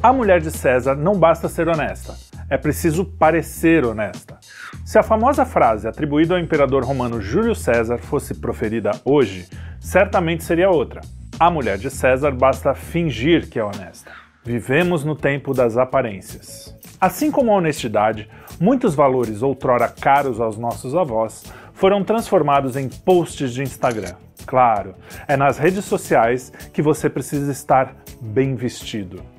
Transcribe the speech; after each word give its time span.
A 0.00 0.12
mulher 0.12 0.40
de 0.40 0.52
César 0.52 0.94
não 0.94 1.18
basta 1.18 1.48
ser 1.48 1.66
honesta, 1.66 2.14
é 2.48 2.56
preciso 2.56 3.04
parecer 3.04 3.84
honesta. 3.84 4.38
Se 4.84 4.96
a 4.96 5.02
famosa 5.02 5.44
frase 5.44 5.88
atribuída 5.88 6.34
ao 6.34 6.40
imperador 6.40 6.84
romano 6.84 7.20
Júlio 7.20 7.52
César 7.52 7.98
fosse 7.98 8.32
proferida 8.34 8.92
hoje, 9.04 9.48
certamente 9.80 10.44
seria 10.44 10.70
outra. 10.70 11.00
A 11.40 11.50
mulher 11.50 11.78
de 11.78 11.90
César 11.90 12.30
basta 12.30 12.76
fingir 12.76 13.50
que 13.50 13.58
é 13.58 13.64
honesta. 13.64 14.12
Vivemos 14.44 15.04
no 15.04 15.16
tempo 15.16 15.52
das 15.52 15.76
aparências. 15.76 16.72
Assim 17.00 17.32
como 17.32 17.50
a 17.50 17.56
honestidade, 17.56 18.30
muitos 18.60 18.94
valores 18.94 19.42
outrora 19.42 19.88
caros 19.88 20.40
aos 20.40 20.56
nossos 20.56 20.94
avós 20.94 21.42
foram 21.72 22.04
transformados 22.04 22.76
em 22.76 22.88
posts 22.88 23.52
de 23.52 23.64
Instagram. 23.64 24.14
Claro, 24.46 24.94
é 25.26 25.36
nas 25.36 25.58
redes 25.58 25.84
sociais 25.84 26.52
que 26.72 26.82
você 26.82 27.10
precisa 27.10 27.50
estar 27.50 27.96
bem 28.20 28.54
vestido. 28.54 29.37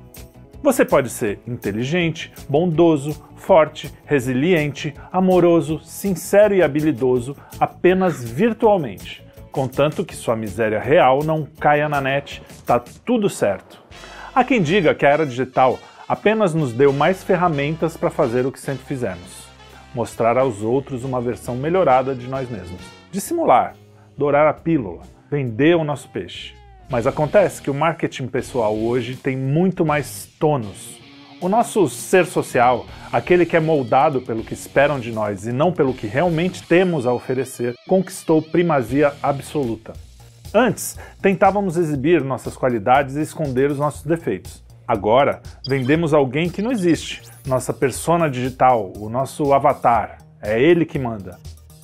Você 0.62 0.84
pode 0.84 1.08
ser 1.08 1.40
inteligente, 1.46 2.30
bondoso, 2.46 3.18
forte, 3.34 3.90
resiliente, 4.04 4.92
amoroso, 5.10 5.80
sincero 5.82 6.54
e 6.54 6.62
habilidoso 6.62 7.34
apenas 7.58 8.22
virtualmente. 8.22 9.24
Contanto 9.50 10.04
que 10.04 10.14
sua 10.14 10.36
miséria 10.36 10.78
real 10.78 11.24
não 11.24 11.46
caia 11.58 11.88
na 11.88 11.98
net, 12.00 12.42
tá 12.66 12.78
tudo 12.78 13.30
certo. 13.30 13.82
Há 14.34 14.44
quem 14.44 14.60
diga 14.60 14.94
que 14.94 15.06
a 15.06 15.08
era 15.08 15.24
digital 15.24 15.78
apenas 16.06 16.52
nos 16.52 16.74
deu 16.74 16.92
mais 16.92 17.24
ferramentas 17.24 17.96
para 17.96 18.10
fazer 18.10 18.44
o 18.44 18.52
que 18.52 18.60
sempre 18.60 18.84
fizemos: 18.84 19.48
mostrar 19.94 20.36
aos 20.36 20.60
outros 20.60 21.04
uma 21.04 21.22
versão 21.22 21.56
melhorada 21.56 22.14
de 22.14 22.28
nós 22.28 22.50
mesmos, 22.50 22.82
dissimular, 23.10 23.74
dourar 24.14 24.46
a 24.46 24.52
pílula, 24.52 25.02
vender 25.30 25.74
o 25.74 25.84
nosso 25.84 26.10
peixe. 26.10 26.59
Mas 26.90 27.06
acontece 27.06 27.62
que 27.62 27.70
o 27.70 27.74
marketing 27.74 28.26
pessoal 28.26 28.76
hoje 28.76 29.14
tem 29.14 29.36
muito 29.36 29.86
mais 29.86 30.28
tônus. 30.40 30.98
O 31.40 31.48
nosso 31.48 31.88
ser 31.88 32.26
social, 32.26 32.84
aquele 33.12 33.46
que 33.46 33.56
é 33.56 33.60
moldado 33.60 34.20
pelo 34.20 34.42
que 34.42 34.52
esperam 34.52 34.98
de 34.98 35.12
nós 35.12 35.46
e 35.46 35.52
não 35.52 35.72
pelo 35.72 35.94
que 35.94 36.08
realmente 36.08 36.64
temos 36.64 37.06
a 37.06 37.12
oferecer, 37.12 37.76
conquistou 37.86 38.42
primazia 38.42 39.14
absoluta. 39.22 39.92
Antes, 40.52 40.98
tentávamos 41.22 41.76
exibir 41.76 42.24
nossas 42.24 42.56
qualidades 42.56 43.14
e 43.14 43.22
esconder 43.22 43.70
os 43.70 43.78
nossos 43.78 44.02
defeitos. 44.02 44.60
Agora, 44.86 45.40
vendemos 45.68 46.12
alguém 46.12 46.50
que 46.50 46.60
não 46.60 46.72
existe, 46.72 47.22
nossa 47.46 47.72
persona 47.72 48.28
digital, 48.28 48.92
o 48.96 49.08
nosso 49.08 49.54
avatar. 49.54 50.18
É 50.42 50.60
ele 50.60 50.84
que 50.84 50.98
manda. 50.98 51.38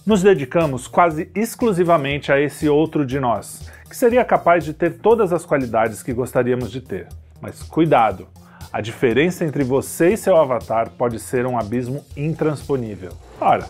Nos 0.05 0.23
dedicamos 0.23 0.89
quase 0.89 1.31
exclusivamente 1.35 2.33
a 2.33 2.41
esse 2.41 2.69
outro 2.69 3.07
de 3.07 3.21
nós, 3.21 3.71
que 3.89 3.97
seria 3.97 4.25
capaz 4.25 4.65
de 4.65 4.73
ter 4.73 4.99
todas 4.99 5.33
as 5.33 5.45
qualidades 5.45 6.03
que 6.03 6.13
gostaríamos 6.13 6.71
de 6.71 6.81
ter. 6.81 7.09
Mas 7.41 7.63
cuidado! 7.63 8.27
A 8.73 8.81
diferença 8.81 9.45
entre 9.45 9.65
você 9.65 10.13
e 10.13 10.17
seu 10.17 10.37
avatar 10.37 10.91
pode 10.91 11.19
ser 11.19 11.47
um 11.47 11.59
abismo 11.59 12.05
intransponível. 12.17 13.13
Ora, 13.41 13.65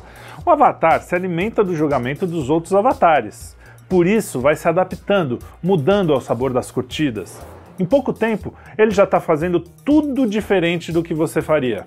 o 0.45 0.51
avatar 0.51 1.01
se 1.03 1.15
alimenta 1.15 1.63
do 1.63 1.77
julgamento 1.77 2.27
dos 2.27 2.51
outros 2.51 2.75
avatares. 2.75 3.57
Por 3.89 4.07
isso, 4.07 4.41
vai 4.41 4.57
se 4.57 4.67
adaptando, 4.67 5.39
mudando 5.63 6.13
ao 6.13 6.21
sabor 6.21 6.53
das 6.53 6.71
curtidas. 6.71 7.41
Em 7.79 7.85
pouco 7.85 8.13
tempo, 8.13 8.55
ele 8.77 8.91
já 8.91 9.05
está 9.05 9.21
fazendo 9.21 9.61
tudo 9.61 10.27
diferente 10.27 10.91
do 10.91 11.03
que 11.03 11.15
você 11.15 11.43
faria. 11.43 11.87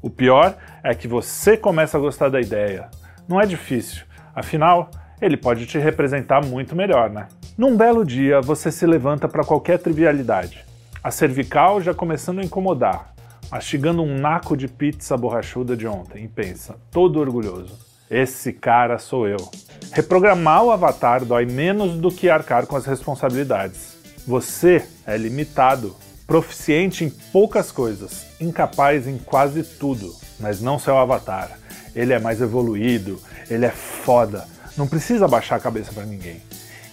O 0.00 0.08
pior 0.08 0.56
é 0.82 0.94
que 0.94 1.06
você 1.06 1.56
começa 1.56 1.96
a 1.96 2.00
gostar 2.00 2.28
da 2.28 2.40
ideia. 2.40 2.88
Não 3.28 3.40
é 3.40 3.46
difícil, 3.46 4.04
afinal, 4.34 4.90
ele 5.20 5.36
pode 5.36 5.66
te 5.66 5.78
representar 5.78 6.44
muito 6.44 6.74
melhor, 6.74 7.10
né? 7.10 7.28
Num 7.58 7.76
belo 7.76 8.04
dia, 8.04 8.40
você 8.40 8.70
se 8.70 8.86
levanta 8.86 9.26
para 9.26 9.42
qualquer 9.42 9.80
trivialidade. 9.80 10.64
A 11.02 11.10
cervical 11.10 11.80
já 11.80 11.92
começando 11.92 12.38
a 12.38 12.44
incomodar, 12.44 13.12
mastigando 13.50 14.00
um 14.00 14.16
naco 14.16 14.56
de 14.56 14.68
pizza 14.68 15.16
borrachuda 15.16 15.76
de 15.76 15.84
ontem 15.84 16.22
e 16.22 16.28
pensa, 16.28 16.76
todo 16.92 17.18
orgulhoso: 17.18 17.76
esse 18.08 18.52
cara 18.52 18.96
sou 18.96 19.26
eu. 19.26 19.50
Reprogramar 19.90 20.62
o 20.62 20.70
avatar 20.70 21.24
dói 21.24 21.46
menos 21.46 21.98
do 21.98 22.12
que 22.12 22.30
arcar 22.30 22.64
com 22.64 22.76
as 22.76 22.86
responsabilidades. 22.86 23.96
Você 24.24 24.86
é 25.04 25.16
limitado, 25.16 25.96
proficiente 26.28 27.04
em 27.04 27.10
poucas 27.10 27.72
coisas, 27.72 28.24
incapaz 28.40 29.08
em 29.08 29.18
quase 29.18 29.64
tudo, 29.64 30.14
mas 30.38 30.60
não 30.60 30.78
seu 30.78 30.96
avatar. 30.96 31.58
Ele 31.92 32.12
é 32.12 32.20
mais 32.20 32.40
evoluído, 32.40 33.20
ele 33.50 33.66
é 33.66 33.72
foda, 33.72 34.46
não 34.76 34.86
precisa 34.86 35.26
baixar 35.26 35.56
a 35.56 35.60
cabeça 35.60 35.92
para 35.92 36.06
ninguém. 36.06 36.40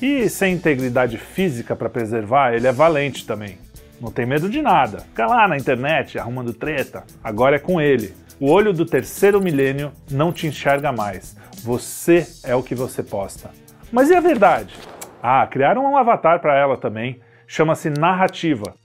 E 0.01 0.27
sem 0.29 0.55
integridade 0.55 1.17
física 1.17 1.75
para 1.75 1.89
preservar, 1.89 2.53
ele 2.53 2.67
é 2.67 2.71
valente 2.71 3.25
também. 3.25 3.57
Não 3.99 4.11
tem 4.11 4.25
medo 4.25 4.49
de 4.49 4.61
nada. 4.61 4.99
Fica 4.99 5.25
lá 5.25 5.47
na 5.47 5.57
internet 5.57 6.19
arrumando 6.19 6.53
treta. 6.53 7.03
Agora 7.23 7.55
é 7.55 7.59
com 7.59 7.79
ele. 7.79 8.13
O 8.39 8.51
olho 8.51 8.73
do 8.73 8.85
terceiro 8.85 9.41
milênio 9.41 9.93
não 10.11 10.33
te 10.33 10.47
enxerga 10.47 10.91
mais. 10.91 11.37
Você 11.63 12.27
é 12.43 12.53
o 12.53 12.61
que 12.61 12.75
você 12.75 13.01
posta. 13.01 13.49
Mas 13.91 14.09
e 14.09 14.15
a 14.15 14.19
verdade? 14.19 14.75
Ah, 15.23 15.47
criaram 15.47 15.85
um 15.85 15.97
avatar 15.97 16.41
para 16.41 16.57
ela 16.57 16.75
também. 16.75 17.21
Chama-se 17.47 17.89
narrativa. 17.89 18.75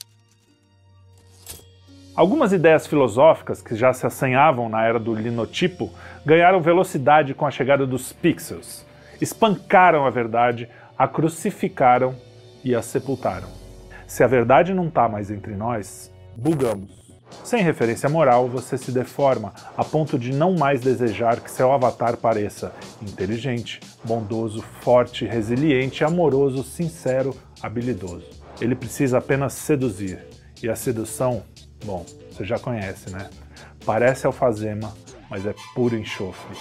Algumas 2.14 2.52
ideias 2.52 2.86
filosóficas 2.86 3.60
que 3.60 3.74
já 3.74 3.92
se 3.92 4.06
assanhavam 4.06 4.68
na 4.68 4.84
era 4.84 4.98
do 4.98 5.14
linotipo 5.14 5.90
ganharam 6.24 6.60
velocidade 6.60 7.34
com 7.34 7.46
a 7.46 7.50
chegada 7.50 7.86
dos 7.86 8.12
pixels. 8.12 8.86
Espancaram 9.20 10.06
a 10.06 10.10
verdade 10.10 10.68
a 11.00 11.08
crucificaram 11.08 12.14
e 12.62 12.74
a 12.74 12.82
sepultaram. 12.82 13.48
Se 14.06 14.22
a 14.22 14.26
verdade 14.26 14.74
não 14.74 14.88
está 14.88 15.08
mais 15.08 15.30
entre 15.30 15.54
nós, 15.54 16.12
bugamos. 16.36 16.90
Sem 17.42 17.62
referência 17.62 18.06
moral, 18.06 18.46
você 18.50 18.76
se 18.76 18.92
deforma 18.92 19.54
a 19.78 19.82
ponto 19.82 20.18
de 20.18 20.30
não 20.30 20.52
mais 20.52 20.82
desejar 20.82 21.40
que 21.40 21.50
seu 21.50 21.72
avatar 21.72 22.18
pareça 22.18 22.74
inteligente, 23.00 23.80
bondoso, 24.04 24.62
forte, 24.82 25.24
resiliente, 25.24 26.04
amoroso, 26.04 26.62
sincero, 26.62 27.34
habilidoso. 27.62 28.28
Ele 28.60 28.74
precisa 28.74 29.16
apenas 29.16 29.54
seduzir. 29.54 30.18
E 30.62 30.68
a 30.68 30.76
sedução, 30.76 31.42
bom, 31.82 32.04
você 32.30 32.44
já 32.44 32.58
conhece, 32.58 33.08
né? 33.10 33.30
Parece 33.86 34.26
alfazema, 34.26 34.92
mas 35.30 35.46
é 35.46 35.54
puro 35.74 35.96
enxofre. 35.96 36.58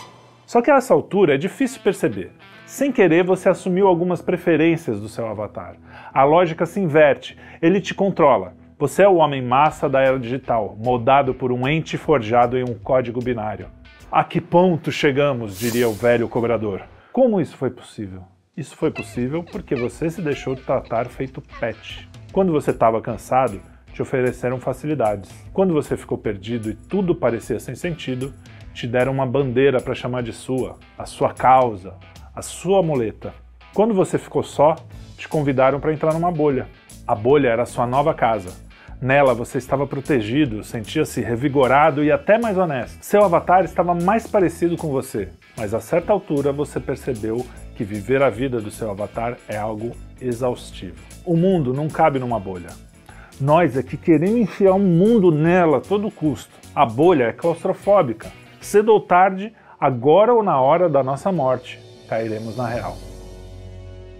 Só 0.48 0.62
que 0.62 0.72
a 0.72 0.78
essa 0.78 0.94
altura 0.94 1.36
é 1.36 1.38
difícil 1.38 1.82
perceber. 1.82 2.32
Sem 2.69 2.91
querer, 2.91 3.24
você 3.24 3.50
assumiu 3.50 3.88
algumas 3.88 4.22
preferências 4.22 5.02
do 5.02 5.09
seu 5.09 5.28
avatar. 5.28 5.75
A 6.13 6.24
lógica 6.24 6.68
se 6.68 6.80
inverte, 6.80 7.35
ele 7.63 7.81
te 7.81 7.96
controla. 7.96 8.53
Você 8.78 9.02
é 9.02 9.07
o 9.07 9.16
homem 9.16 9.41
massa 9.41 9.90
da 9.90 10.02
era 10.02 10.19
digital, 10.19 10.78
moldado 10.79 11.34
por 11.34 11.52
um 11.52 11.68
ente 11.68 11.97
forjado 11.97 12.56
em 12.59 12.63
um 12.63 12.75
código 12.75 13.24
binário. 13.24 13.69
A 14.12 14.24
que 14.24 14.40
ponto 14.40 14.91
chegamos, 14.91 15.58
diria 15.58 15.90
o 15.90 15.94
velho 15.94 16.29
cobrador. 16.29 16.84
Como 17.12 17.41
isso 17.41 17.58
foi 17.58 17.72
possível? 17.72 18.22
Isso 18.56 18.78
foi 18.78 18.91
possível 18.91 19.44
porque 19.44 19.74
você 19.74 20.08
se 20.08 20.22
deixou 20.22 20.56
tratar 20.56 21.08
feito 21.08 21.41
pet. 21.59 22.08
Quando 22.31 22.52
você 22.52 22.69
estava 22.69 23.02
cansado, 23.02 23.59
te 23.91 24.03
ofereceram 24.03 24.59
facilidades. 24.59 25.31
Quando 25.52 25.74
você 25.74 25.97
ficou 25.97 26.19
perdido 26.19 26.69
e 26.69 26.75
tudo 26.75 27.16
parecia 27.16 27.59
sem 27.59 27.74
sentido, 27.74 28.31
te 28.75 28.85
deram 28.85 29.12
uma 29.12 29.25
bandeira 29.25 29.81
para 29.81 29.96
chamar 29.96 30.22
de 30.22 30.31
sua, 30.31 30.78
a 30.96 31.08
sua 31.08 31.34
causa, 31.34 31.96
a 32.40 32.42
sua 32.42 32.82
muleta. 32.82 33.34
Quando 33.74 33.94
você 33.94 34.18
ficou 34.18 34.44
só, 34.44 34.76
te 35.18 35.28
convidaram 35.28 35.80
para 35.80 35.94
entrar 35.94 36.14
numa 36.14 36.32
bolha. 36.32 36.68
A 37.06 37.14
bolha 37.14 37.50
era 37.50 37.64
a 37.64 37.66
sua 37.66 37.86
nova 37.86 38.14
casa. 38.14 38.56
Nela 39.02 39.34
você 39.34 39.58
estava 39.58 39.86
protegido, 39.86 40.64
sentia-se 40.64 41.22
revigorado 41.22 42.04
e 42.04 42.12
até 42.12 42.38
mais 42.38 42.58
honesto. 42.58 43.04
Seu 43.04 43.24
avatar 43.24 43.64
estava 43.64 43.94
mais 43.94 44.26
parecido 44.26 44.76
com 44.78 44.90
você, 44.90 45.30
mas 45.58 45.74
a 45.74 45.80
certa 45.80 46.12
altura 46.12 46.52
você 46.52 46.80
percebeu 46.80 47.46
que 47.76 47.84
viver 47.84 48.22
a 48.22 48.30
vida 48.30 48.60
do 48.60 48.72
seu 48.72 48.90
avatar 48.90 49.38
é 49.48 49.58
algo 49.58 49.92
exaustivo. 50.22 51.02
O 51.26 51.36
mundo 51.36 51.74
não 51.74 51.88
cabe 51.88 52.20
numa 52.20 52.40
bolha. 52.40 52.70
Nós 53.40 53.78
é 53.78 53.84
que 53.84 53.96
queremos 53.96 54.40
enfiar 54.40 54.74
um 54.74 54.80
mundo 54.80 55.32
nela 55.32 55.78
a 55.78 55.82
todo 55.82 56.12
custo. 56.12 56.52
A 56.76 56.85
bolha 56.85 57.26
é 57.26 57.34
claustrofóbica. 57.34 58.32
Cedo 58.59 58.92
ou 58.92 59.00
tarde, 59.00 59.53
agora 59.80 60.34
ou 60.34 60.44
na 60.44 60.59
hora 60.59 60.90
da 60.90 61.02
nossa 61.02 61.32
morte, 61.32 61.89
cairemos 62.09 62.58
na 62.58 62.67
real. 62.67 62.97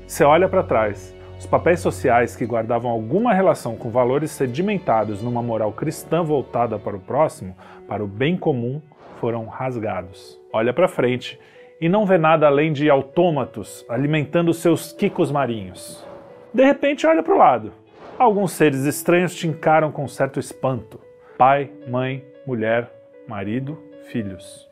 Você 0.06 0.24
olha 0.24 0.48
para 0.48 0.64
trás, 0.64 1.16
os 1.38 1.46
papéis 1.46 1.80
sociais 1.80 2.36
que 2.36 2.46
guardavam 2.46 2.92
alguma 2.92 3.34
relação 3.34 3.76
com 3.76 3.90
valores 3.90 4.32
sedimentados 4.32 5.22
numa 5.22 5.42
moral 5.42 5.72
cristã 5.72 6.24
voltada 6.24 6.78
para 6.78 6.96
o 6.96 7.00
próximo, 7.00 7.56
para 7.88 8.04
o 8.04 8.08
bem 8.08 8.38
comum, 8.38 8.82
foram 9.20 9.46
rasgados. 9.46 10.40
Olha 10.52 10.74
para 10.74 10.88
frente 10.88 11.40
e 11.80 11.88
não 11.88 12.06
vê 12.06 12.18
nada 12.18 12.46
além 12.48 12.74
de 12.74 12.90
autômatos 12.90 13.86
alimentando 13.88 14.54
seus 14.54 14.92
quicos 14.92 15.32
marinhos. 15.32 16.06
De 16.54 16.64
repente, 16.64 17.08
olha 17.08 17.24
para 17.24 17.34
o 17.34 17.38
lado. 17.38 17.72
Alguns 18.18 18.52
seres 18.52 18.84
estranhos 18.84 19.34
te 19.34 19.48
encaram 19.48 19.92
com 19.92 20.08
certo 20.08 20.40
espanto: 20.40 21.00
pai, 21.38 21.72
mãe, 21.88 22.24
mulher, 22.46 22.92
marido, 23.28 23.82
filhos. 24.12 24.68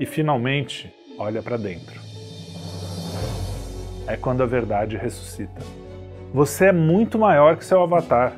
E 0.00 0.06
finalmente, 0.06 0.92
olha 1.18 1.40
para 1.40 1.56
dentro 1.56 2.03
é 4.06 4.16
quando 4.16 4.42
a 4.42 4.46
verdade 4.46 4.96
ressuscita. 4.96 5.62
Você 6.32 6.66
é 6.66 6.72
muito 6.72 7.18
maior 7.18 7.56
que 7.56 7.64
seu 7.64 7.82
avatar. 7.82 8.32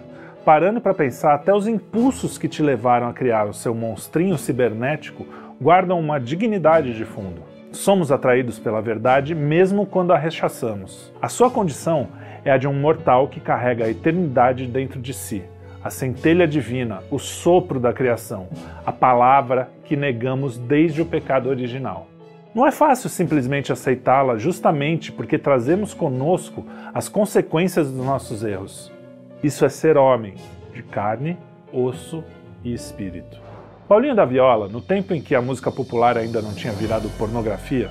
parando 0.44 0.80
para 0.80 0.94
pensar, 0.94 1.34
até 1.34 1.52
os 1.52 1.66
impulsos 1.66 2.38
que 2.38 2.46
te 2.46 2.62
levaram 2.62 3.08
a 3.08 3.12
criar 3.12 3.46
o 3.46 3.52
seu 3.52 3.74
monstrinho 3.74 4.38
cibernético 4.38 5.26
guardam 5.60 5.98
uma 5.98 6.20
dignidade 6.20 6.94
de 6.94 7.04
fundo. 7.04 7.42
Somos 7.72 8.12
atraídos 8.12 8.58
pela 8.58 8.80
verdade 8.80 9.34
mesmo 9.34 9.86
quando 9.86 10.12
a 10.12 10.18
rechaçamos. 10.18 11.12
A 11.20 11.28
sua 11.28 11.50
condição 11.50 12.08
é 12.44 12.50
a 12.52 12.58
de 12.58 12.68
um 12.68 12.72
mortal 12.72 13.28
que 13.28 13.40
carrega 13.40 13.86
a 13.86 13.90
eternidade 13.90 14.66
dentro 14.66 15.00
de 15.00 15.12
si, 15.12 15.42
a 15.82 15.90
centelha 15.90 16.46
divina, 16.46 17.00
o 17.10 17.18
sopro 17.18 17.80
da 17.80 17.92
criação, 17.92 18.48
a 18.84 18.92
palavra 18.92 19.68
que 19.84 19.96
negamos 19.96 20.58
desde 20.58 21.02
o 21.02 21.06
pecado 21.06 21.48
original. 21.48 22.06
Não 22.56 22.66
é 22.66 22.72
fácil 22.72 23.10
simplesmente 23.10 23.70
aceitá-la 23.70 24.38
justamente 24.38 25.12
porque 25.12 25.36
trazemos 25.36 25.92
conosco 25.92 26.64
as 26.94 27.06
consequências 27.06 27.92
dos 27.92 28.02
nossos 28.02 28.42
erros. 28.42 28.90
Isso 29.42 29.62
é 29.66 29.68
ser 29.68 29.98
homem, 29.98 30.36
de 30.72 30.82
carne, 30.82 31.36
osso 31.70 32.24
e 32.64 32.72
espírito. 32.72 33.38
Paulinho 33.86 34.14
da 34.16 34.24
Viola, 34.24 34.68
no 34.68 34.80
tempo 34.80 35.12
em 35.12 35.20
que 35.20 35.34
a 35.34 35.42
música 35.42 35.70
popular 35.70 36.16
ainda 36.16 36.40
não 36.40 36.54
tinha 36.54 36.72
virado 36.72 37.10
pornografia, 37.18 37.90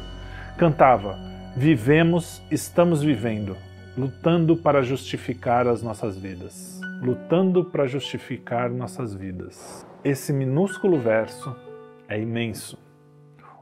cantava: 0.57 1.15
Vivemos, 1.55 2.41
estamos 2.49 3.03
vivendo, 3.03 3.55
lutando 3.95 4.57
para 4.57 4.81
justificar 4.81 5.67
as 5.67 5.83
nossas 5.83 6.17
vidas. 6.17 6.81
Lutando 7.03 7.65
para 7.65 7.85
justificar 7.85 8.71
nossas 8.71 9.13
vidas. 9.13 9.85
Esse 10.03 10.33
minúsculo 10.33 10.97
verso 10.97 11.55
é 12.09 12.19
imenso. 12.19 12.83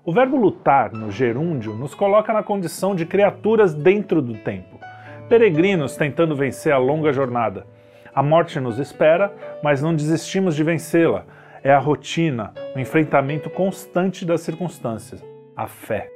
O 0.06 0.12
verbo 0.12 0.36
lutar 0.36 0.92
no 0.92 1.10
gerúndio 1.10 1.74
nos 1.76 1.96
coloca 1.96 2.34
na 2.34 2.44
condição 2.44 2.94
de 2.94 3.06
criaturas 3.06 3.74
dentro 3.74 4.22
do 4.22 4.34
tempo, 4.34 4.78
peregrinos 5.30 5.96
tentando 5.96 6.36
vencer 6.36 6.74
a 6.74 6.78
longa 6.78 7.14
jornada. 7.14 7.66
A 8.14 8.22
morte 8.22 8.60
nos 8.60 8.80
espera, 8.80 9.34
mas 9.64 9.82
não 9.82 9.96
desistimos 9.96 10.56
de 10.56 10.64
vencê-la 10.64 11.26
é 11.64 11.72
a 11.72 11.80
rotina, 11.80 12.54
o 12.76 12.80
enfrentamento 12.80 13.50
constante 13.50 14.26
das 14.26 14.42
circunstâncias, 14.42 15.24
a 15.56 15.66
fé. 15.66 16.10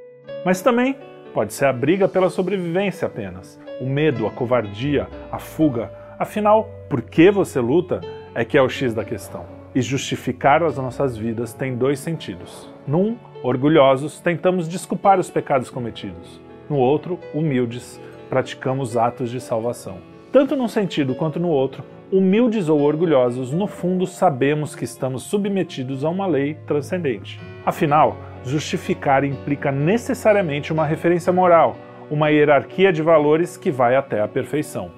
Mas 0.44 0.60
também 0.60 0.94
pode 1.32 1.54
ser 1.54 1.64
a 1.64 1.72
briga 1.72 2.06
pela 2.06 2.28
sobrevivência 2.28 3.06
apenas, 3.06 3.58
o 3.80 3.86
medo, 3.86 4.26
a 4.26 4.30
covardia, 4.30 5.08
a 5.32 5.38
fuga. 5.38 5.90
Afinal, 6.18 6.68
por 6.90 7.00
que 7.00 7.30
você 7.30 7.58
luta 7.58 8.02
é 8.34 8.44
que 8.44 8.58
é 8.58 8.62
o 8.62 8.68
X 8.68 8.92
da 8.92 9.04
questão. 9.04 9.46
E 9.74 9.80
justificar 9.80 10.62
as 10.62 10.76
nossas 10.76 11.16
vidas 11.16 11.54
tem 11.54 11.74
dois 11.74 11.98
sentidos. 11.98 12.70
Num, 12.86 13.16
orgulhosos, 13.42 14.20
tentamos 14.20 14.68
desculpar 14.68 15.18
os 15.18 15.30
pecados 15.30 15.70
cometidos. 15.70 16.40
No 16.68 16.76
outro, 16.76 17.18
humildes, 17.32 18.00
praticamos 18.28 18.96
atos 18.96 19.30
de 19.30 19.40
salvação. 19.40 19.98
Tanto 20.30 20.54
num 20.54 20.68
sentido 20.68 21.14
quanto 21.14 21.40
no 21.40 21.48
outro, 21.48 21.82
humildes 22.12 22.68
ou 22.68 22.80
orgulhosos, 22.80 23.52
no 23.52 23.66
fundo 23.66 24.06
sabemos 24.06 24.74
que 24.74 24.84
estamos 24.84 25.22
submetidos 25.22 26.04
a 26.04 26.10
uma 26.10 26.26
lei 26.26 26.54
transcendente. 26.66 27.40
Afinal, 27.64 28.16
justificar 28.44 29.24
implica 29.24 29.72
necessariamente 29.72 30.72
uma 30.72 30.84
referência 30.84 31.32
moral, 31.32 31.76
uma 32.10 32.30
hierarquia 32.30 32.92
de 32.92 33.02
valores 33.02 33.56
que 33.56 33.70
vai 33.70 33.96
até 33.96 34.20
a 34.20 34.28
perfeição. 34.28 34.90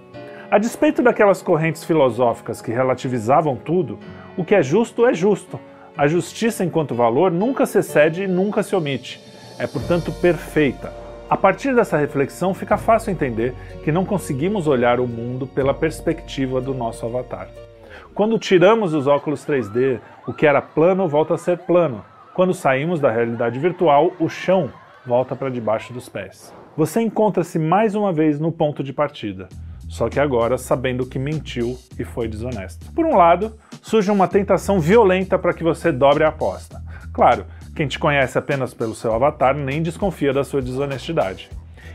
A 0.51 0.59
despeito 0.59 1.01
daquelas 1.01 1.43
correntes 1.43 1.85
filosóficas 1.85 2.61
que 2.61 2.73
relativizavam 2.73 3.55
tudo, 3.55 3.99
o 4.37 4.45
que 4.45 4.55
é 4.55 4.63
justo 4.63 5.07
é 5.07 5.15
justo. 5.15 5.61
A 6.01 6.09
justiça 6.09 6.65
enquanto 6.65 6.95
valor 6.95 7.31
nunca 7.31 7.67
se 7.67 7.79
excede 7.79 8.23
e 8.23 8.27
nunca 8.27 8.63
se 8.63 8.75
omite. 8.75 9.21
É, 9.59 9.67
portanto, 9.67 10.11
perfeita, 10.11 10.91
a 11.29 11.37
partir 11.37 11.75
dessa 11.75 11.99
reflexão, 11.99 12.55
fica 12.55 12.79
fácil 12.79 13.11
entender 13.11 13.53
que 13.85 13.93
não 13.93 14.07
conseguimos 14.07 14.67
olhar 14.67 14.99
o 14.99 15.07
mundo 15.07 15.47
pela 15.47 15.75
perspectiva 15.75 16.59
do 16.59 16.73
nosso 16.73 17.05
avatar. 17.05 17.49
Quando 18.15 18.39
tiramos 18.39 18.95
os 18.95 19.07
óculos 19.07 19.45
3D, 19.45 20.01
o 20.27 20.33
que 20.33 20.47
era 20.47 20.63
plano 20.63 21.07
volta 21.07 21.35
a 21.35 21.37
ser 21.37 21.59
plano. 21.59 22.03
Quando 22.33 22.55
saímos 22.55 22.99
da 22.99 23.11
realidade 23.11 23.59
virtual, 23.59 24.11
o 24.19 24.27
chão 24.27 24.73
volta 25.05 25.37
para 25.37 25.51
debaixo 25.51 25.93
dos 25.93 26.09
pés. 26.09 26.51
Você 26.79 27.03
encontra-se 27.03 27.59
mais 27.59 27.95
uma 27.95 28.11
vez 28.11 28.41
no 28.41 28.51
ponto 28.51 28.83
de 28.83 28.95
partida, 28.95 29.51
só 29.91 30.09
que 30.09 30.21
agora 30.21 30.57
sabendo 30.57 31.05
que 31.05 31.19
mentiu 31.19 31.77
e 31.99 32.05
foi 32.05 32.29
desonesto. 32.29 32.91
Por 32.93 33.05
um 33.05 33.17
lado, 33.17 33.59
surge 33.83 34.09
uma 34.09 34.29
tentação 34.29 34.79
violenta 34.79 35.37
para 35.37 35.53
que 35.53 35.65
você 35.65 35.91
dobre 35.91 36.23
a 36.23 36.29
aposta. 36.29 36.81
Claro, 37.13 37.45
quem 37.75 37.89
te 37.89 37.99
conhece 37.99 38.39
apenas 38.39 38.73
pelo 38.73 38.95
seu 38.95 39.13
avatar 39.13 39.53
nem 39.53 39.83
desconfia 39.83 40.33
da 40.33 40.45
sua 40.45 40.63
desonestidade. 40.63 41.51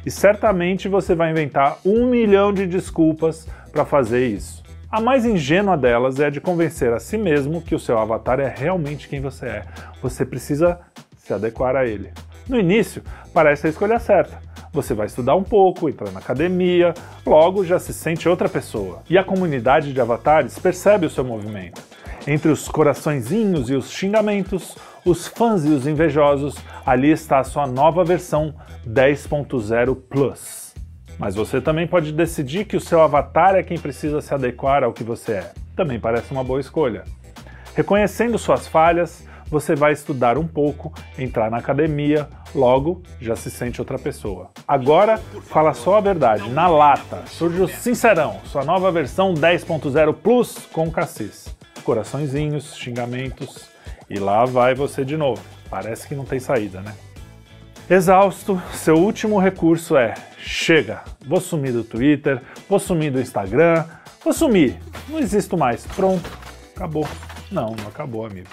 E 0.05 0.11
certamente 0.11 0.89
você 0.89 1.15
vai 1.15 1.31
inventar 1.31 1.77
um 1.85 2.05
milhão 2.05 2.51
de 2.51 2.67
desculpas 2.67 3.47
para 3.71 3.85
fazer 3.85 4.27
isso. 4.27 4.61
A 4.91 4.99
mais 4.99 5.25
ingênua 5.25 5.77
delas 5.77 6.19
é 6.19 6.25
a 6.25 6.29
de 6.29 6.41
convencer 6.41 6.91
a 6.91 6.99
si 6.99 7.17
mesmo 7.17 7.61
que 7.61 7.73
o 7.73 7.79
seu 7.79 7.97
avatar 7.97 8.41
é 8.41 8.53
realmente 8.53 9.07
quem 9.07 9.21
você 9.21 9.45
é. 9.45 9.65
Você 10.01 10.25
precisa 10.25 10.79
se 11.15 11.33
adequar 11.33 11.77
a 11.77 11.87
ele. 11.87 12.11
No 12.47 12.59
início, 12.59 13.01
parece 13.33 13.67
a 13.67 13.69
escolha 13.69 13.97
certa. 13.97 14.39
Você 14.71 14.93
vai 14.93 15.07
estudar 15.07 15.35
um 15.35 15.43
pouco, 15.43 15.89
entrar 15.89 16.11
na 16.11 16.19
academia, 16.19 16.93
logo 17.25 17.65
já 17.65 17.79
se 17.79 17.93
sente 17.93 18.29
outra 18.29 18.47
pessoa. 18.47 19.01
E 19.09 19.17
a 19.17 19.23
comunidade 19.23 19.93
de 19.93 20.01
avatares 20.01 20.59
percebe 20.59 21.05
o 21.05 21.09
seu 21.09 21.23
movimento. 21.23 21.81
Entre 22.27 22.51
os 22.51 22.67
coraçõezinhos 22.67 23.69
e 23.69 23.73
os 23.73 23.89
xingamentos, 23.89 24.75
os 25.05 25.27
fãs 25.27 25.63
e 25.65 25.69
os 25.69 25.87
invejosos, 25.87 26.55
ali 26.85 27.11
está 27.11 27.39
a 27.39 27.43
sua 27.43 27.65
nova 27.65 28.03
versão 28.03 28.53
10.0 28.87 29.95
Plus. 30.09 30.73
Mas 31.17 31.35
você 31.35 31.61
também 31.61 31.87
pode 31.87 32.11
decidir 32.11 32.65
que 32.65 32.75
o 32.75 32.81
seu 32.81 33.01
avatar 33.01 33.55
é 33.55 33.63
quem 33.63 33.79
precisa 33.79 34.21
se 34.21 34.33
adequar 34.33 34.83
ao 34.83 34.93
que 34.93 35.03
você 35.03 35.33
é. 35.33 35.51
Também 35.75 35.99
parece 35.99 36.31
uma 36.31 36.43
boa 36.43 36.59
escolha. 36.59 37.05
Reconhecendo 37.75 38.37
suas 38.37 38.67
falhas, 38.67 39.25
você 39.55 39.73
vai 39.73 39.93
estudar 39.93 40.37
um 40.37 40.45
pouco, 40.45 40.93
entrar 41.17 41.49
na 41.49 41.59
academia, 41.59 42.27
logo 42.53 43.01
já 43.21 43.37
se 43.37 43.49
sente 43.49 43.79
outra 43.79 43.97
pessoa. 43.97 44.49
Agora, 44.67 45.17
fala 45.43 45.73
só 45.73 45.95
a 45.95 46.01
verdade, 46.01 46.49
na 46.49 46.67
lata, 46.67 47.23
surge 47.27 47.61
o 47.61 47.67
Sincerão, 47.67 48.41
sua 48.43 48.65
nova 48.65 48.91
versão 48.91 49.33
10.0 49.33 50.13
Plus 50.13 50.57
com 50.73 50.91
cassis. 50.91 51.55
Coraçõezinhos, 51.85 52.75
xingamentos, 52.75 53.69
e 54.09 54.19
lá 54.19 54.43
vai 54.43 54.75
você 54.75 55.05
de 55.05 55.15
novo. 55.15 55.41
Parece 55.69 56.05
que 56.05 56.15
não 56.15 56.25
tem 56.25 56.39
saída, 56.39 56.81
né? 56.81 56.93
Exausto, 57.89 58.61
seu 58.73 58.95
último 58.95 59.39
recurso 59.39 59.95
é: 59.95 60.15
chega, 60.37 61.01
vou 61.25 61.39
sumir 61.39 61.71
do 61.71 61.83
Twitter, 61.85 62.41
vou 62.67 62.79
sumir 62.79 63.09
do 63.09 63.21
Instagram, 63.21 63.85
vou 64.21 64.33
sumir, 64.33 64.77
não 65.07 65.17
existo 65.17 65.55
mais, 65.55 65.87
pronto, 65.95 66.29
acabou. 66.75 67.07
Não, 67.49 67.69
não 67.69 67.87
acabou, 67.87 68.25
amigo. 68.25 68.49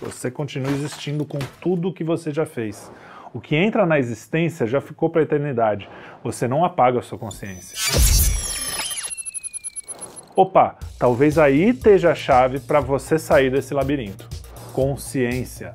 Você 0.00 0.30
continua 0.30 0.70
existindo 0.70 1.24
com 1.24 1.38
tudo 1.60 1.88
o 1.88 1.92
que 1.92 2.04
você 2.04 2.32
já 2.32 2.46
fez. 2.46 2.90
O 3.32 3.40
que 3.40 3.56
entra 3.56 3.84
na 3.84 3.98
existência 3.98 4.66
já 4.66 4.80
ficou 4.80 5.10
para 5.10 5.20
a 5.20 5.24
eternidade. 5.24 5.88
Você 6.22 6.46
não 6.46 6.64
apaga 6.64 6.98
a 6.98 7.02
sua 7.02 7.18
consciência. 7.18 7.76
Opa, 10.34 10.76
talvez 10.98 11.38
aí 11.38 11.70
esteja 11.70 12.12
a 12.12 12.14
chave 12.14 12.60
para 12.60 12.80
você 12.80 13.18
sair 13.18 13.50
desse 13.50 13.72
labirinto 13.72 14.36
consciência. 14.76 15.74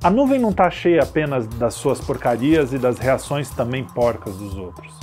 A 0.00 0.08
nuvem 0.08 0.38
não 0.38 0.50
está 0.50 0.70
cheia 0.70 1.02
apenas 1.02 1.48
das 1.48 1.74
suas 1.74 2.00
porcarias 2.00 2.72
e 2.72 2.78
das 2.78 2.96
reações 2.96 3.50
também 3.50 3.82
porcas 3.82 4.36
dos 4.36 4.56
outros. 4.56 4.94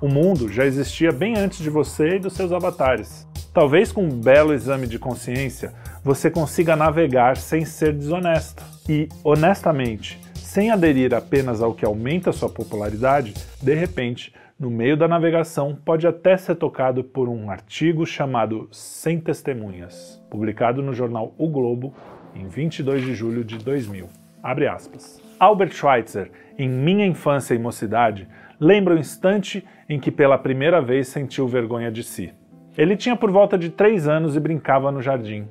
O 0.00 0.08
mundo 0.08 0.50
já 0.50 0.64
existia 0.64 1.12
bem 1.12 1.36
antes 1.36 1.58
de 1.58 1.68
você 1.68 2.16
e 2.16 2.18
dos 2.18 2.32
seus 2.32 2.52
avatares. 2.52 3.28
Talvez 3.52 3.90
com 3.90 4.04
um 4.04 4.20
belo 4.20 4.54
exame 4.54 4.86
de 4.86 4.96
consciência 4.96 5.72
você 6.04 6.30
consiga 6.30 6.76
navegar 6.76 7.36
sem 7.36 7.64
ser 7.64 7.92
desonesto. 7.92 8.62
E, 8.88 9.08
honestamente, 9.24 10.20
sem 10.34 10.70
aderir 10.70 11.12
apenas 11.12 11.60
ao 11.60 11.74
que 11.74 11.84
aumenta 11.84 12.30
sua 12.30 12.48
popularidade, 12.48 13.34
de 13.60 13.74
repente, 13.74 14.32
no 14.58 14.70
meio 14.70 14.96
da 14.96 15.08
navegação, 15.08 15.76
pode 15.84 16.06
até 16.06 16.36
ser 16.36 16.54
tocado 16.54 17.02
por 17.02 17.28
um 17.28 17.50
artigo 17.50 18.06
chamado 18.06 18.68
Sem 18.70 19.18
Testemunhas, 19.18 20.22
publicado 20.30 20.80
no 20.80 20.94
jornal 20.94 21.34
O 21.36 21.48
Globo 21.48 21.92
em 22.36 22.46
22 22.46 23.02
de 23.02 23.14
julho 23.14 23.42
de 23.42 23.58
2000. 23.58 24.08
Abre 24.40 24.68
aspas. 24.68 25.20
Albert 25.40 25.72
Schweitzer, 25.72 26.30
em 26.56 26.68
Minha 26.68 27.04
Infância 27.04 27.54
e 27.54 27.58
Mocidade, 27.58 28.28
lembra 28.60 28.94
o 28.94 28.98
instante 28.98 29.64
em 29.88 29.98
que 29.98 30.12
pela 30.12 30.38
primeira 30.38 30.80
vez 30.80 31.08
sentiu 31.08 31.48
vergonha 31.48 31.90
de 31.90 32.04
si. 32.04 32.32
Ele 32.76 32.96
tinha 32.96 33.16
por 33.16 33.30
volta 33.30 33.58
de 33.58 33.70
três 33.70 34.06
anos 34.06 34.36
e 34.36 34.40
brincava 34.40 34.90
no 34.90 35.02
jardim. 35.02 35.46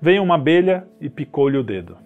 Veio 0.00 0.22
uma 0.22 0.34
abelha 0.34 0.86
e 1.00 1.08
picou-lhe 1.08 1.58
o 1.58 1.62
dedo. 1.62 1.96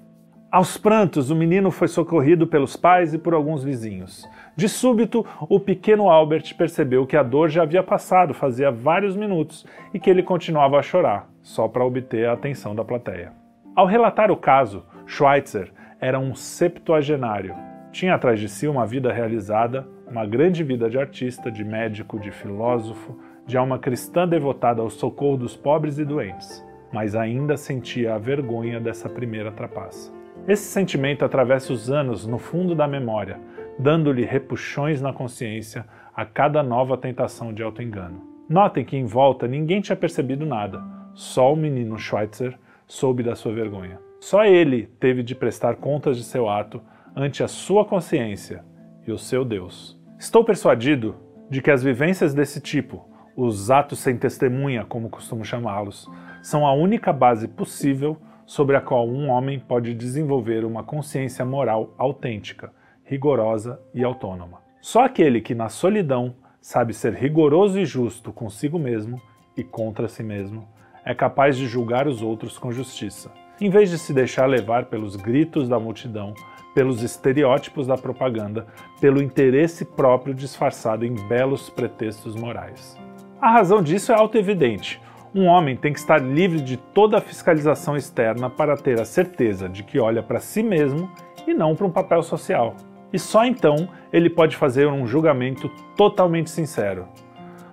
Aos 0.50 0.76
prantos, 0.76 1.30
o 1.30 1.34
menino 1.34 1.72
foi 1.72 1.88
socorrido 1.88 2.46
pelos 2.46 2.76
pais 2.76 3.12
e 3.12 3.18
por 3.18 3.34
alguns 3.34 3.64
vizinhos. 3.64 4.24
De 4.56 4.68
súbito, 4.68 5.26
o 5.48 5.58
pequeno 5.58 6.08
Albert 6.08 6.54
percebeu 6.56 7.04
que 7.06 7.16
a 7.16 7.24
dor 7.24 7.48
já 7.48 7.64
havia 7.64 7.82
passado 7.82 8.32
fazia 8.32 8.70
vários 8.70 9.16
minutos 9.16 9.66
e 9.92 9.98
que 9.98 10.08
ele 10.08 10.22
continuava 10.22 10.78
a 10.78 10.82
chorar, 10.82 11.28
só 11.42 11.66
para 11.66 11.84
obter 11.84 12.28
a 12.28 12.34
atenção 12.34 12.72
da 12.72 12.84
plateia. 12.84 13.32
Ao 13.74 13.84
relatar 13.84 14.30
o 14.30 14.36
caso, 14.36 14.84
Schweitzer 15.04 15.72
era 16.00 16.20
um 16.20 16.36
septuagenário. 16.36 17.56
Tinha 17.90 18.14
atrás 18.14 18.38
de 18.38 18.48
si 18.48 18.68
uma 18.68 18.86
vida 18.86 19.12
realizada, 19.12 19.84
uma 20.06 20.24
grande 20.24 20.62
vida 20.62 20.88
de 20.88 20.96
artista, 20.96 21.50
de 21.50 21.64
médico, 21.64 22.20
de 22.20 22.30
filósofo, 22.30 23.18
de 23.46 23.56
alma 23.56 23.78
cristã 23.78 24.26
devotada 24.26 24.80
ao 24.80 24.90
socorro 24.90 25.36
dos 25.36 25.56
pobres 25.56 25.98
e 25.98 26.04
doentes, 26.04 26.64
mas 26.92 27.14
ainda 27.14 27.56
sentia 27.56 28.14
a 28.14 28.18
vergonha 28.18 28.80
dessa 28.80 29.08
primeira 29.08 29.52
trapaça. 29.52 30.12
Esse 30.46 30.64
sentimento 30.64 31.24
atravessa 31.24 31.72
os 31.72 31.90
anos 31.90 32.26
no 32.26 32.38
fundo 32.38 32.74
da 32.74 32.86
memória, 32.86 33.40
dando-lhe 33.78 34.24
repuxões 34.24 35.00
na 35.00 35.12
consciência 35.12 35.86
a 36.14 36.24
cada 36.24 36.62
nova 36.62 36.96
tentação 36.96 37.52
de 37.52 37.62
autoengano. 37.62 38.22
Notem 38.48 38.84
que 38.84 38.96
em 38.96 39.04
volta 39.04 39.48
ninguém 39.48 39.80
tinha 39.80 39.96
percebido 39.96 40.44
nada, 40.44 40.82
só 41.14 41.52
o 41.52 41.56
menino 41.56 41.98
Schweitzer 41.98 42.58
soube 42.86 43.22
da 43.22 43.34
sua 43.34 43.52
vergonha. 43.52 43.98
Só 44.20 44.44
ele 44.44 44.88
teve 45.00 45.22
de 45.22 45.34
prestar 45.34 45.76
contas 45.76 46.16
de 46.16 46.24
seu 46.24 46.48
ato 46.48 46.80
ante 47.16 47.42
a 47.42 47.48
sua 47.48 47.84
consciência 47.84 48.64
e 49.06 49.12
o 49.12 49.18
seu 49.18 49.44
Deus. 49.44 49.98
Estou 50.18 50.44
persuadido 50.44 51.16
de 51.50 51.60
que 51.60 51.70
as 51.70 51.82
vivências 51.82 52.34
desse 52.34 52.60
tipo, 52.60 53.08
os 53.36 53.70
atos 53.70 53.98
sem 53.98 54.16
testemunha, 54.16 54.84
como 54.84 55.08
costumo 55.08 55.44
chamá-los, 55.44 56.08
são 56.42 56.66
a 56.66 56.72
única 56.72 57.12
base 57.12 57.48
possível 57.48 58.16
sobre 58.46 58.76
a 58.76 58.80
qual 58.80 59.08
um 59.08 59.28
homem 59.28 59.58
pode 59.58 59.94
desenvolver 59.94 60.64
uma 60.64 60.82
consciência 60.82 61.44
moral 61.44 61.94
autêntica, 61.96 62.72
rigorosa 63.04 63.80
e 63.94 64.04
autônoma. 64.04 64.58
Só 64.80 65.04
aquele 65.04 65.40
que, 65.40 65.54
na 65.54 65.68
solidão, 65.68 66.34
sabe 66.60 66.92
ser 66.92 67.14
rigoroso 67.14 67.80
e 67.80 67.84
justo 67.84 68.32
consigo 68.32 68.78
mesmo 68.78 69.20
e 69.56 69.64
contra 69.64 70.08
si 70.08 70.22
mesmo, 70.22 70.68
é 71.04 71.14
capaz 71.14 71.56
de 71.56 71.66
julgar 71.66 72.06
os 72.06 72.22
outros 72.22 72.58
com 72.58 72.72
justiça, 72.72 73.30
em 73.60 73.70
vez 73.70 73.90
de 73.90 73.98
se 73.98 74.12
deixar 74.12 74.46
levar 74.46 74.86
pelos 74.86 75.16
gritos 75.16 75.68
da 75.68 75.78
multidão 75.78 76.34
pelos 76.74 77.02
estereótipos 77.02 77.86
da 77.86 77.96
propaganda, 77.96 78.66
pelo 79.00 79.22
interesse 79.22 79.84
próprio 79.84 80.34
disfarçado 80.34 81.06
em 81.06 81.14
belos 81.28 81.70
pretextos 81.70 82.34
morais. 82.34 82.98
A 83.44 83.50
razão 83.50 83.82
disso 83.82 84.10
é 84.10 84.14
autoevidente. 84.14 84.98
Um 85.34 85.44
homem 85.44 85.76
tem 85.76 85.92
que 85.92 85.98
estar 85.98 86.16
livre 86.16 86.62
de 86.62 86.78
toda 86.78 87.18
a 87.18 87.20
fiscalização 87.20 87.94
externa 87.94 88.48
para 88.48 88.74
ter 88.74 88.98
a 88.98 89.04
certeza 89.04 89.68
de 89.68 89.82
que 89.82 90.00
olha 90.00 90.22
para 90.22 90.40
si 90.40 90.62
mesmo 90.62 91.10
e 91.46 91.52
não 91.52 91.76
para 91.76 91.86
um 91.86 91.90
papel 91.90 92.22
social. 92.22 92.74
E 93.12 93.18
só 93.18 93.44
então 93.44 93.86
ele 94.10 94.30
pode 94.30 94.56
fazer 94.56 94.86
um 94.86 95.06
julgamento 95.06 95.70
totalmente 95.94 96.48
sincero. 96.48 97.06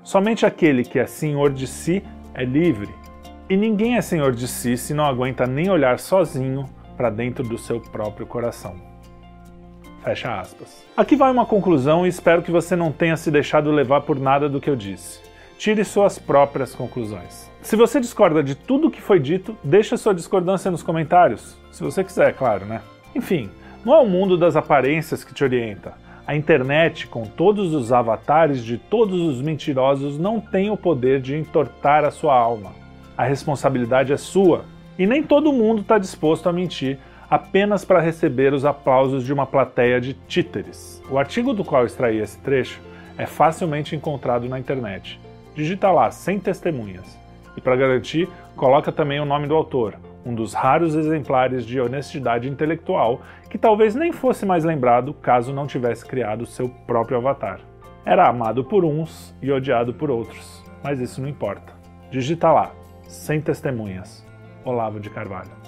Somente 0.04 0.46
aquele 0.46 0.84
que 0.84 1.00
é 1.00 1.06
senhor 1.06 1.54
de 1.54 1.66
si 1.66 2.04
é 2.34 2.44
livre. 2.44 2.94
E 3.50 3.56
ninguém 3.56 3.96
é 3.96 4.02
senhor 4.02 4.34
de 4.34 4.50
si 4.50 4.76
se 4.76 4.94
não 4.94 5.06
aguenta 5.06 5.48
nem 5.48 5.70
olhar 5.70 6.00
sozinho 6.00 6.66
para 6.98 7.10
dentro 7.10 7.46
do 7.46 7.58
seu 7.58 7.80
próprio 7.80 8.28
coração. 8.28 8.76
Fecha 10.04 10.38
aspas. 10.38 10.86
Aqui 10.98 11.16
vai 11.16 11.32
uma 11.32 11.46
conclusão 11.46 12.06
e 12.06 12.10
espero 12.10 12.42
que 12.42 12.52
você 12.52 12.76
não 12.76 12.92
tenha 12.92 13.16
se 13.16 13.32
deixado 13.32 13.72
levar 13.72 14.02
por 14.02 14.20
nada 14.20 14.50
do 14.50 14.60
que 14.60 14.70
eu 14.70 14.76
disse. 14.76 15.31
Tire 15.62 15.86
suas 15.86 16.18
próprias 16.18 16.74
conclusões. 16.74 17.48
Se 17.62 17.76
você 17.76 18.00
discorda 18.00 18.42
de 18.42 18.56
tudo 18.56 18.88
o 18.88 18.90
que 18.90 19.00
foi 19.00 19.20
dito, 19.20 19.56
deixe 19.64 19.96
sua 19.96 20.12
discordância 20.12 20.72
nos 20.72 20.82
comentários. 20.82 21.56
Se 21.72 21.84
você 21.84 22.04
quiser, 22.04 22.34
claro, 22.34 22.66
né? 22.66 22.82
Enfim, 23.14 23.48
não 23.86 23.94
é 23.94 24.00
o 24.00 24.08
mundo 24.08 24.40
das 24.40 24.56
aparências 24.56 25.24
que 25.24 25.36
te 25.36 25.44
orienta. 25.44 25.94
A 26.26 26.36
internet, 26.36 27.06
com 27.06 27.28
todos 27.28 27.76
os 27.76 27.92
avatares 27.92 28.64
de 28.64 28.80
todos 28.80 29.22
os 29.22 29.40
mentirosos, 29.40 30.18
não 30.18 30.40
tem 30.40 30.72
o 30.72 30.76
poder 30.76 31.22
de 31.22 31.38
entortar 31.38 32.04
a 32.06 32.10
sua 32.10 32.36
alma. 32.36 32.72
A 33.16 33.24
responsabilidade 33.24 34.12
é 34.12 34.18
sua. 34.18 34.66
E 34.98 35.06
nem 35.06 35.22
todo 35.22 35.54
mundo 35.54 35.82
está 35.82 36.00
disposto 36.00 36.50
a 36.50 36.52
mentir 36.52 36.98
apenas 37.30 37.86
para 37.86 38.02
receber 38.02 38.52
os 38.52 38.66
aplausos 38.66 39.24
de 39.24 39.32
uma 39.32 39.46
plateia 39.46 40.02
de 40.02 40.16
títeres. 40.28 41.04
O 41.08 41.20
artigo 41.20 41.54
do 41.54 41.64
qual 41.64 41.86
extraí 41.86 42.18
esse 42.18 42.40
trecho 42.40 42.82
é 43.16 43.28
facilmente 43.28 43.96
encontrado 43.96 44.50
na 44.50 44.58
internet. 44.58 45.20
Digita 45.56 45.92
lá 45.92 46.10
sem 46.12 46.40
testemunhas. 46.40 47.20
E 47.56 47.62
para 47.62 47.76
garantir, 47.76 48.30
coloca 48.56 48.92
também 48.92 49.20
o 49.20 49.26
nome 49.26 49.48
do 49.48 49.56
autor, 49.56 49.96
um 50.26 50.34
dos 50.34 50.54
raros 50.54 50.96
exemplares 50.96 51.66
de 51.66 51.80
honestidade 51.80 52.48
intelectual 52.48 53.22
que 53.50 53.58
talvez 53.58 53.96
nem 53.96 54.12
fosse 54.12 54.46
mais 54.46 54.64
lembrado 54.64 55.14
caso 55.14 55.54
não 55.54 55.68
tivesse 55.68 56.06
criado 56.06 56.46
seu 56.46 56.70
próprio 56.88 57.18
avatar. 57.18 57.60
Era 58.06 58.28
amado 58.28 58.64
por 58.64 58.86
uns 58.86 59.36
e 59.42 59.52
odiado 59.52 59.94
por 59.94 60.10
outros, 60.10 60.64
mas 60.84 61.00
isso 61.00 61.22
não 61.22 61.28
importa. 61.28 61.74
Digita 62.10 62.52
lá, 62.52 62.72
sem 63.04 63.42
testemunhas. 63.42 64.26
Olavo 64.64 65.00
de 65.00 65.10
Carvalho. 65.10 65.61